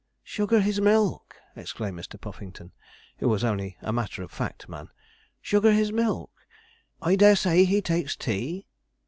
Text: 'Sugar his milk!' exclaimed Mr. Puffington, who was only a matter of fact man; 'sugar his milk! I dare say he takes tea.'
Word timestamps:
'Sugar 0.23 0.61
his 0.61 0.81
milk!' 0.81 1.35
exclaimed 1.55 1.95
Mr. 1.99 2.19
Puffington, 2.19 2.71
who 3.19 3.29
was 3.29 3.43
only 3.43 3.77
a 3.81 3.93
matter 3.93 4.23
of 4.23 4.31
fact 4.31 4.67
man; 4.67 4.89
'sugar 5.43 5.73
his 5.73 5.91
milk! 5.93 6.31
I 7.03 7.15
dare 7.15 7.35
say 7.35 7.65
he 7.65 7.83
takes 7.83 8.15
tea.' 8.15 8.65